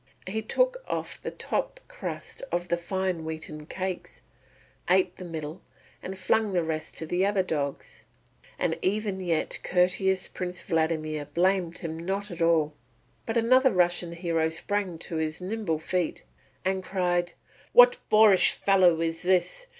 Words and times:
He 0.25 0.41
took 0.41 0.83
off 0.87 1.21
the 1.21 1.29
top 1.29 1.79
crust 1.87 2.41
of 2.51 2.69
the 2.69 2.75
fine 2.75 3.23
wheaten 3.23 3.67
cakes, 3.67 4.23
ate 4.89 5.15
the 5.17 5.23
middle, 5.25 5.61
and 6.01 6.17
flung 6.17 6.53
the 6.53 6.63
rest 6.63 6.97
to 6.97 7.05
the 7.05 7.23
other 7.23 7.43
dogs. 7.43 8.05
And 8.57 8.79
even 8.81 9.19
yet 9.19 9.59
courteous 9.61 10.27
Prince 10.27 10.59
Vladimir 10.63 11.25
blamed 11.25 11.77
him 11.77 11.99
not 11.99 12.31
at 12.31 12.41
all. 12.41 12.73
But 13.27 13.37
another 13.37 13.71
Russian 13.71 14.13
hero 14.13 14.49
sprang 14.49 14.97
to 14.97 15.17
his 15.17 15.39
nimble 15.39 15.77
feet 15.77 16.23
and 16.65 16.81
cried, 16.83 17.33
"What 17.71 17.97
boorish 18.09 18.53
fellow 18.53 19.01
is 19.01 19.21
this? 19.21 19.67